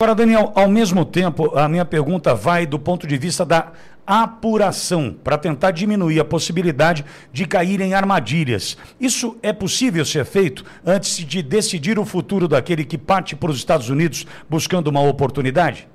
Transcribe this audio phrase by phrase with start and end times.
[0.00, 3.72] Agora, Daniel, ao mesmo tempo, a minha pergunta vai do ponto de vista da
[4.06, 8.78] apuração, para tentar diminuir a possibilidade de cair em armadilhas.
[9.00, 13.56] Isso é possível ser feito antes de decidir o futuro daquele que parte para os
[13.56, 15.88] Estados Unidos buscando uma oportunidade?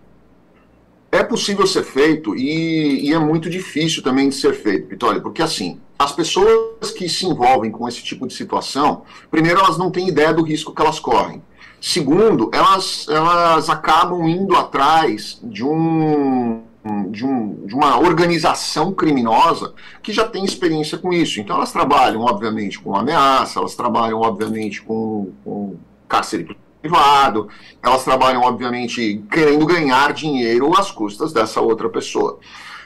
[1.10, 5.42] É possível ser feito e, e, é muito difícil também de ser feito, Vitória, porque
[5.42, 10.08] assim, as pessoas que se envolvem com esse tipo de situação, primeiro, elas não têm
[10.08, 11.42] ideia do risco que elas correm.
[11.80, 16.64] Segundo, elas, elas acabam indo atrás de um,
[17.10, 21.40] de, um, de uma organização criminosa que já tem experiência com isso.
[21.40, 25.76] Então elas trabalham, obviamente, com ameaça, elas trabalham, obviamente, com, com
[26.08, 27.48] cárcere privado,
[27.82, 32.40] elas trabalham, obviamente, querendo ganhar dinheiro às custas dessa outra pessoa.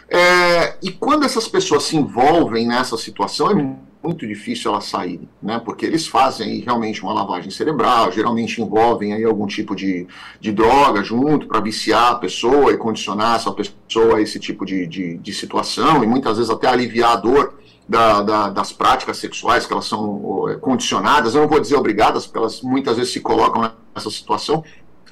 [0.10, 3.54] É, e quando essas pessoas se envolvem nessa situação, é
[4.02, 5.60] muito difícil elas saírem, né?
[5.60, 10.08] Porque eles fazem aí realmente uma lavagem cerebral, geralmente envolvem aí algum tipo de,
[10.40, 14.88] de droga junto para viciar a pessoa e condicionar essa pessoa a esse tipo de,
[14.88, 19.66] de, de situação e muitas vezes até aliviar a dor da, da, das práticas sexuais
[19.66, 21.36] que elas são condicionadas.
[21.36, 24.64] Eu não vou dizer obrigadas, porque elas muitas vezes se colocam nessa situação,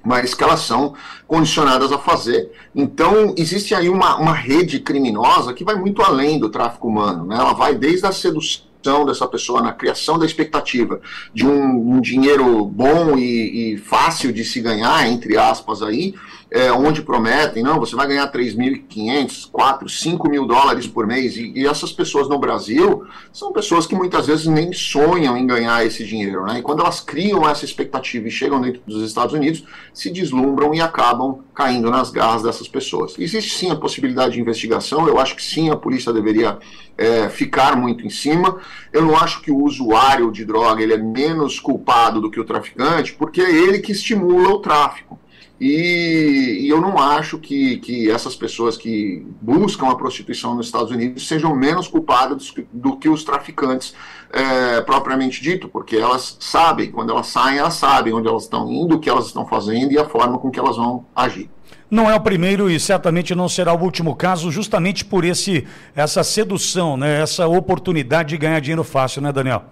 [0.05, 0.93] mas que elas são
[1.27, 2.51] condicionadas a fazer.
[2.73, 7.25] Então, existe aí uma, uma rede criminosa que vai muito além do tráfico humano.
[7.25, 7.35] Né?
[7.35, 8.74] Ela vai desde a sedução
[9.05, 10.99] dessa pessoa, na criação da expectativa
[11.33, 16.13] de um, um dinheiro bom e, e, fácil de se ganhar, entre aspas, aí,
[16.51, 21.51] é, onde prometem, não, você vai ganhar 3.500, 4, 5 mil dólares por mês, e,
[21.55, 26.05] e, essas pessoas no Brasil são pessoas que muitas vezes nem sonham em ganhar esse
[26.05, 26.59] dinheiro, né?
[26.59, 30.81] E quando elas criam essa expectativa e chegam dentro dos Estados Unidos, se deslumbram e
[30.81, 33.15] acabam caindo nas garras dessas pessoas.
[33.17, 36.59] Existe sim a possibilidade de investigação, eu acho que sim, a polícia deveria
[36.97, 38.59] é, ficar muito em cima.
[38.91, 42.45] Eu não acho que o usuário de droga ele é menos culpado do que o
[42.45, 45.19] traficante, porque é ele que estimula o tráfico.
[45.59, 50.91] E, e, eu não acho que, que essas pessoas que buscam a prostituição nos Estados
[50.91, 53.95] Unidos sejam menos culpadas do, do que os traficantes
[54.33, 58.95] é, propriamente dito, porque elas sabem, quando elas saem, elas sabem onde elas estão indo,
[58.95, 61.49] o que elas estão fazendo e a forma com que elas vão agir.
[61.89, 66.23] Não é o primeiro e certamente não será o último caso, justamente por esse, essa
[66.23, 69.63] sedução, né, essa oportunidade de ganhar dinheiro fácil, né, Daniel?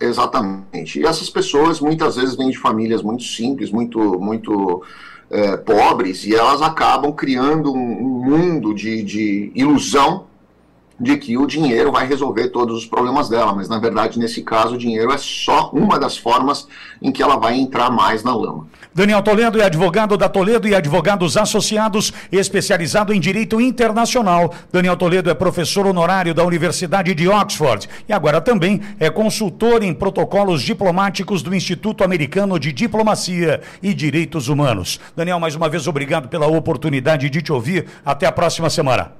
[0.00, 0.98] Exatamente.
[0.98, 4.82] E essas pessoas muitas vezes vêm de famílias muito simples, muito, muito
[5.30, 10.24] é, pobres, e elas acabam criando um, um mundo de, de ilusão
[11.02, 14.76] de que o dinheiro vai resolver todos os problemas dela, mas na verdade, nesse caso,
[14.76, 16.68] o dinheiro é só uma das formas
[17.02, 18.68] em que ela vai entrar mais na lama.
[18.94, 24.54] Daniel Toledo é advogado da Toledo e Advogados Associados, especializado em direito internacional.
[24.70, 29.92] Daniel Toledo é professor honorário da Universidade de Oxford e agora também é consultor em
[29.92, 35.00] protocolos diplomáticos do Instituto Americano de Diplomacia e Direitos Humanos.
[35.16, 37.86] Daniel, mais uma vez, obrigado pela oportunidade de te ouvir.
[38.04, 39.10] Até a próxima semana.